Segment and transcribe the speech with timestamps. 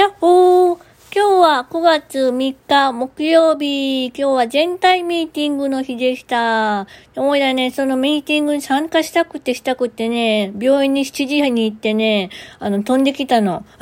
[0.00, 0.78] やっほー
[1.12, 4.06] 今日は9月3日木曜日。
[4.06, 6.86] 今日は全体ミーティングの日でした。
[7.16, 13.66] おいらね、そのミーティングに参加したくてしたくてね、病院に7時半に行ってね、あの、飛んできたの。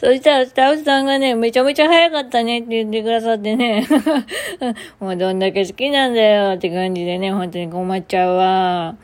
[0.00, 3.86] そしたらスタッフさんがね、めちゃめちゃ早かったねって言ってくださってね。
[5.00, 8.96] もうどんだけ好きなんだよって感じでね、本当に困っちゃうわ。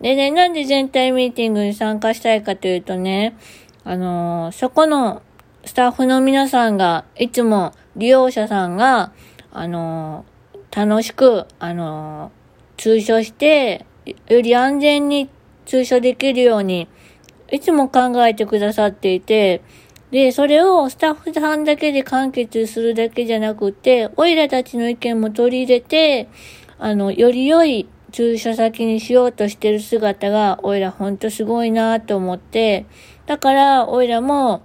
[0.00, 3.34] でね、なんで全体ミーティングに参加したいかというとね、
[3.88, 5.22] あのー、そこの
[5.64, 9.12] スタッフの皆さんが、いつも利用者さんが、
[9.50, 10.26] あの、
[10.76, 12.30] 楽しく、あの、
[12.76, 13.86] 通所して、
[14.28, 15.30] より安全に
[15.64, 16.86] 通所できるように、
[17.50, 19.62] いつも考えてくださっていて、
[20.10, 26.28] で、それをスタッフさんだけで完結するだけじゃなくて、オイラたちの意見も取り入れて、
[26.78, 32.86] あの、より良い駐車先にしようとしてる姿が、オイラほんとすごいなと思って、
[33.26, 34.62] だから、オイラも、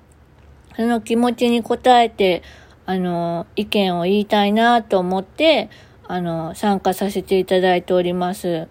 [0.76, 2.42] その気持ちに応えて、
[2.86, 5.70] あの、意見を言いたいなと思って、
[6.08, 8.67] あの、参加させていただいております。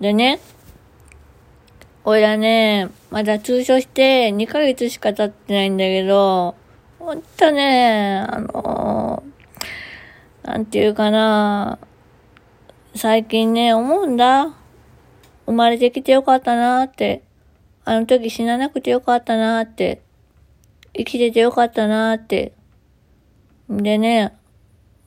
[0.00, 0.40] でね、
[2.04, 6.56] おいらね、まだ通所して2ヶ月しか経ってないんだけど、
[6.98, 9.22] ほんとね、あの、
[10.42, 11.78] なんていうかな、
[12.94, 14.54] 最近ね、思うんだ。
[15.46, 17.22] 生まれてきてよかったなって。
[17.84, 20.02] あの時死ななくてよかったなって。
[20.94, 22.52] 生きててよかったなーって。
[23.70, 24.34] でね、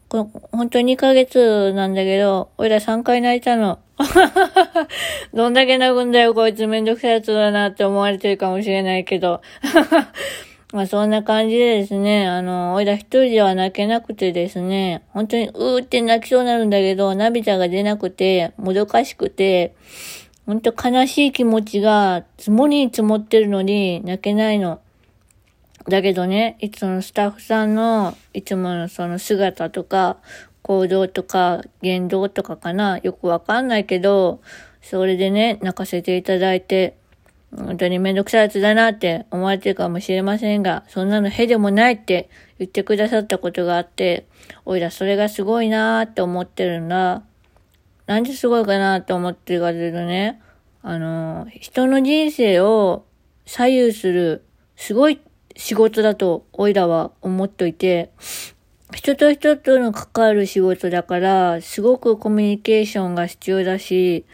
[0.09, 3.80] こ本当に2ヶ月なんだけど、俺ら3回泣いたの。
[5.33, 9.41] どんだけ泣くんだよ、こいつめんどくさいやつだなって思われてるかもしれないけど。
[10.75, 19.73] まあそんな感じでですね、あの、おいら一人では泣けなくてですね、本当にうーって泣きそうになるんだけど、涙が出なくて、もどかしくて、
[20.45, 24.81] 本当悲しい気持ちが積もりに積もってるのに泣けないの。
[25.87, 30.17] だけどね、いつもスタッフさんのいつものその姿とか
[30.61, 34.41] 行動とか言動とかかな、よくわかんないけど、
[34.81, 36.97] それでね、泣かせていただいて、
[37.56, 42.29] 本当にめんどくさいやつだなって思われてるかもしれませんが、そんなのへでもないって
[42.59, 44.28] 言ってくださったことがあって、
[44.66, 47.23] おいらそれがすごいなーって思ってるんだ。
[48.07, 50.41] なんですごいかなって思ってるかというとね、
[50.81, 53.06] あの、人の人生を
[53.45, 54.44] 左右する
[54.75, 55.19] すごい
[55.56, 58.12] 仕事だと、おいらは思っといて、
[58.94, 64.25] 人と人との関わる仕事だから、すごくコミュニケーションが必要だし、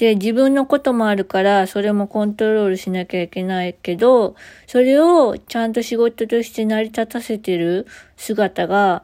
[0.00, 4.34] で、自分のこともあるから、それもコントロールしなきゃいけないけど、
[4.66, 9.02] それをちゃんと仕事として成り立たせてる姿が、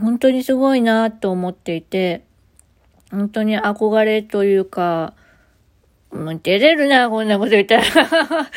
[0.00, 2.22] 本当にすごいなと思っていて、
[3.10, 5.12] 本当に憧れというか、
[6.10, 7.84] もう出れるな、こんなこと言ったら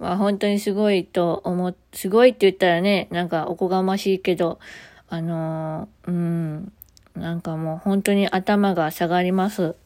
[0.00, 4.58] まあ本当にすごいと思すごいって言ったらね、なんかおこがましいけど、
[5.08, 6.72] あのー、うん、
[7.14, 9.76] なんかもう本当に頭が下がります。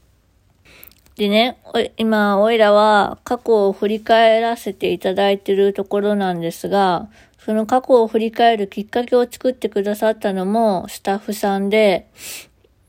[1.17, 1.59] でね、
[1.97, 7.09] 今、おいらは過去を振り返らせていただいているところなんですが、
[7.39, 12.09] その過去を振り返るきっかけを作ってくださったのもスタッフさんで、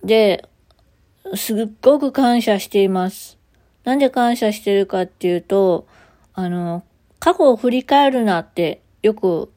[0.03, 0.47] で、
[1.35, 3.37] すっごく感謝しています。
[3.83, 5.85] なんで感謝してるかっていうと、
[6.33, 6.83] あの、
[7.19, 9.51] 過去を振り返るなってよく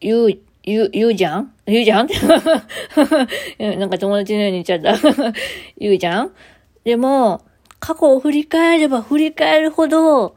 [0.00, 0.28] 言う、
[0.62, 1.52] 言う、言うじゃん？
[1.66, 2.08] 言うじゃん？
[3.78, 4.96] なんか友達のように言っちゃった。
[5.78, 6.32] 言うじゃん？
[6.84, 7.42] でも、
[7.86, 10.34] 過去を振り返れば振り返るほど、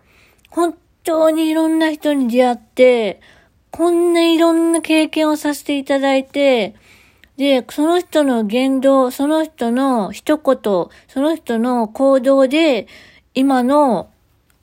[0.51, 3.21] 本当にいろんな人に出会って、
[3.71, 6.75] こんないろんな経験をさせていただいて、
[7.37, 10.53] で、その人の言動、その人の一言、
[11.07, 12.85] その人の行動で、
[13.33, 14.11] 今の、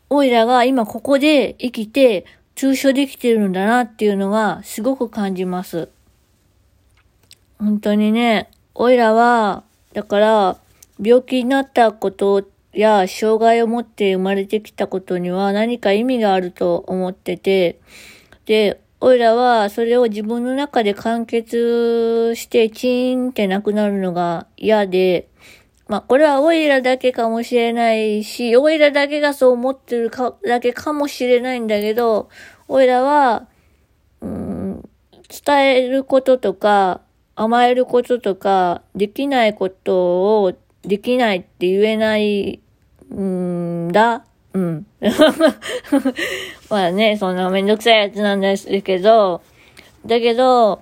[0.08, 2.24] オイラが今ここで生きて、
[2.54, 5.88] 通所できてるんだなっていうのがすごく感じます。
[7.58, 10.56] 本当にね、オイラは、だから、
[11.02, 12.44] 病気になったこと
[12.80, 17.80] や、障害を持って生まれてきたことには何か意味があると思ってて、
[18.46, 25.28] で、オイラはそれを自分の中で完結してチーンってなくなるのが嫌で、
[25.88, 32.28] まあ、これはオイラだけかもしれないし、オイラだけがそう思ってるか、だけかもしれないんだけど、
[32.68, 33.46] オイラは、
[34.20, 34.88] うん、
[35.28, 37.02] 伝えることとか、
[37.36, 42.60] 甘えることとか、できないことをできないって言えない、
[43.14, 44.24] んだ。
[44.52, 44.86] うん。
[46.70, 49.42] まあね、そんなめんどくさいやつなんですけど、
[50.06, 50.80] だけど、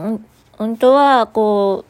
[0.00, 1.84] ん本当は、こ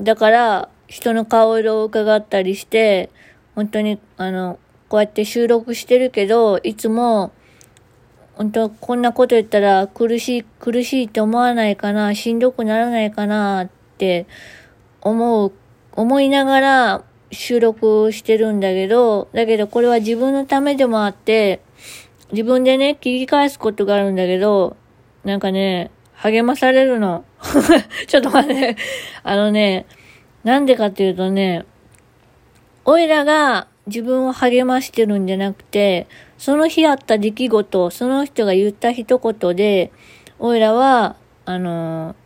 [0.00, 3.10] う、だから、人の顔色を伺ったりして、
[3.54, 4.58] 本当に、あの、
[4.88, 7.32] こうやって収録してるけど、いつも、
[8.34, 14.26] 本当こんなこと言ったら苦しい、苦しいって思わないかな、しんどくならないかなって
[15.00, 15.52] 思う、
[15.92, 17.04] 思いながら
[17.34, 21.60] 収録してるんだけど、だけどこれは自分のためでもあって、
[22.32, 24.76] 自分でね、聞き返すことがあるんだけど、
[25.24, 27.24] なんかね、励まされるの。
[28.06, 28.76] ちょっと待って。
[29.22, 29.86] あのね、
[30.42, 31.64] なんでかっていうとね、
[32.84, 36.06] おいらが自分を励ましてるんじゃなくて、
[36.38, 39.92] その日あった出来事、その人が言った一言で、
[40.38, 41.16] おいらは、
[41.46, 42.16] あの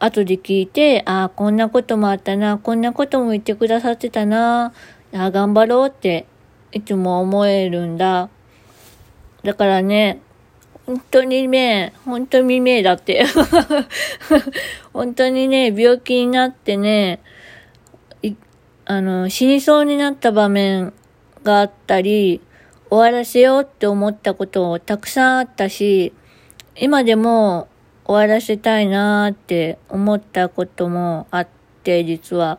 [0.00, 4.72] 後で聞いて、ああ、こんなこともあったな、こんなことも言ってくださってたな、
[5.14, 6.26] ああ頑張ろうって、
[6.72, 8.30] いつも思えるんだ。
[9.44, 10.20] だからね、
[10.86, 13.24] 本当にね、本当に未だって。
[14.92, 17.20] 本当にね、病気になってね、
[18.86, 20.92] あの、死にそうになった場面
[21.44, 22.40] があったり、
[22.88, 26.12] 終わらせようって思ったことたくさんあったし、
[26.76, 27.68] 今でも
[28.10, 31.48] 終わらせたいなーって思ったこともあっ
[31.84, 32.58] て、実は。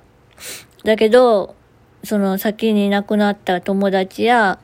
[0.86, 1.56] だけど、
[2.06, 4.60] その先に亡くなった友達や、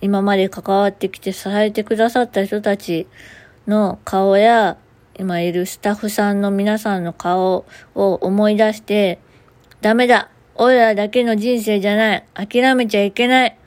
[0.00, 3.08] 今まで関わってきて支えてくださった人たち
[3.66, 4.76] の顔や、
[5.18, 7.66] 今いるスタッフさんの皆さんの顔
[7.96, 9.18] を思い出して、
[9.80, 13.58] ダメだ俺らだけの人生じゃない諦めちゃいけない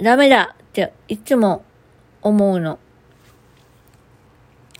[0.00, 1.64] ダメだっていつも
[2.22, 2.78] 思うの。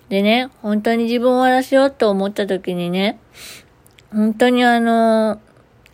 [0.09, 3.19] でね、本当に自分を終わらせようと思った時にね、
[4.13, 5.41] 本当にあの、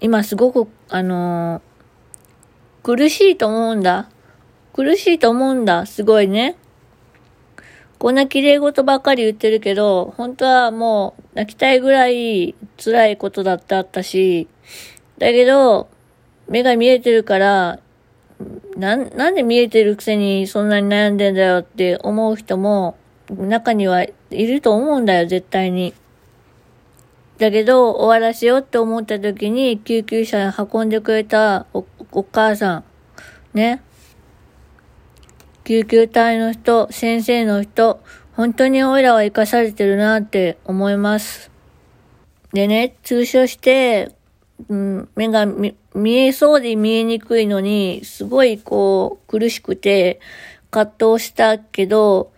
[0.01, 1.63] 今すごく、あの、
[2.83, 4.11] 苦しいと思うんだ。
[4.75, 5.87] 苦しいと思うんだ。
[5.87, 6.57] すごいね。
[7.99, 14.49] こんな綺麗事ばっかり言ってるけど、本当はもう泣きたいぐらい辛いことだってあったし、
[15.19, 15.89] だけど、
[16.49, 17.79] 目が見えてるから、
[18.77, 22.97] なん、なんで見えてるくせにそんなに悩んでんだよって思う人も
[23.37, 25.95] 中にはいると思うんだよ、絶対に。
[27.39, 32.85] だけど、終わらせようって思った時に、救急車に運んでくれたおお母さん、
[33.55, 33.83] ね。
[35.65, 38.01] 救急隊の人、先生の人、
[38.35, 41.51] 本当にオイラは生かされてるなって思います。
[42.53, 44.13] でね、通所して、
[44.69, 45.75] うん、目が見
[46.19, 50.21] えそうで見えにくいのに、すごいこう苦しくて
[50.71, 52.32] 葛藤したけど、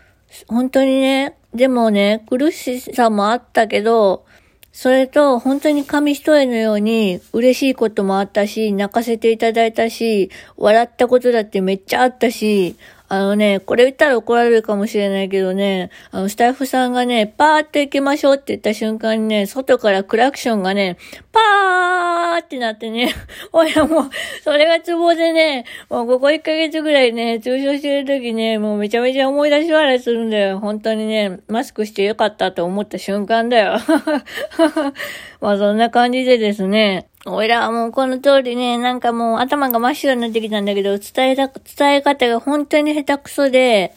[0.49, 4.25] 本当にね、でもね、苦しさもあったけど、
[4.73, 20.97] それと本当に紙一重のように嬉しいこともあったし、泣かせていただいたし、笑ったことだってめっちゃあったし、あのね、これ言ったら怒られるかもしれないけどね、あの、スタッフさんがね、パーって行きましょうって言った瞬間にね、外からクラクションがね、
[21.31, 23.15] パーってなってね、
[23.53, 24.11] おやもう、
[24.43, 30.59] それがツボでね、もうここ1ヶ月ぐらいね、通所してる時ね、もうめちゃめちゃ思い出し笑いするんだよ。
[30.59, 33.79] 本当にね、マスクしてよかったと思った瞬間だよ。
[35.43, 43.95] まあそんな感じでですね、おいらはもうこの通りね、なんかもう頭が真っ白になってきたんだけど、伝えた、伝え方が本当に下手くそで、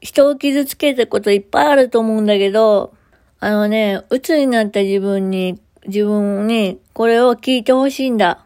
[0.00, 2.94] 人を傷つけたこといっぱいあると思うんだけど、
[3.40, 8.44] あのね、鬱になった自分に、自分にこれを聞いてほしいんだ。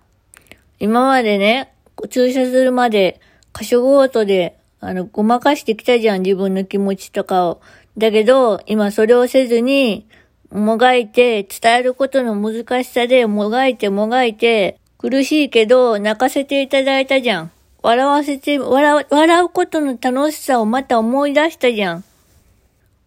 [0.78, 1.74] 今までね、
[2.08, 3.20] 注射するまで、
[3.52, 7.60] 箇所ごとで、あの、ごまかしてきたじゃん、自分の気持ちとかを。
[7.98, 10.06] だけど、今それをせずに、
[10.52, 17.50] もがいて、伝えることの難しさでもがいてもがいて、苦しいけど泣かせていただいたじゃん。
[17.82, 22.04] 笑わせて、笑、笑うことの楽しさをまた思い出したじゃん。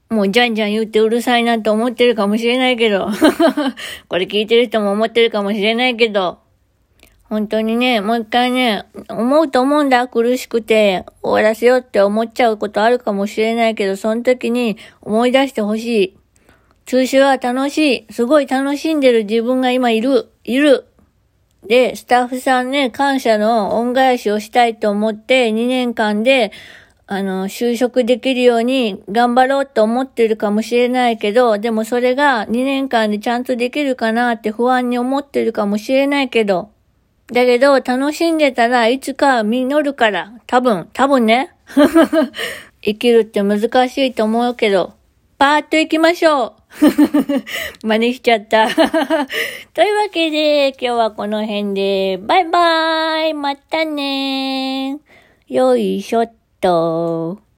[0.09, 3.09] もうじゃんじゃん言ってうるさいなと思ってるかもしれないけど。
[4.07, 6.39] これ聞いてる人も思ってるかもしれないけど。
[7.29, 10.07] 本当にね、もう一回ね、思うと思うんだ。
[10.07, 16.22] 苦しくて終わらせようって思っちゃうことあるかもしれないけど、その時に思い出してほしい。
[16.85, 18.13] 通信は楽しい。
[18.13, 20.29] すごい楽しんでる自分が今いる。
[20.43, 20.85] いる。
[21.67, 26.51] で、スタッフさんね、感謝の恩返しをしたいと思って2年間で、
[27.05, 36.71] あの、就職できるように頑張ろうと思ってるかもしれないけど、でもそれが2年間でちゃんとできるかなって不安に思ってるかもしれないけど、
[37.27, 41.51] だけど楽しんでたらいつか実るから、多分、多分ね。
[42.81, 44.93] 生きるって難しいと思うけど、
[45.37, 46.53] パーッと行きましょう。
[47.83, 48.67] 真似しちゃった。
[49.73, 57.43] というわけで、今日はこの辺で、バイバーイまたねーよいしょっと。